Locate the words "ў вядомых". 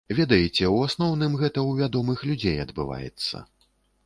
1.67-2.25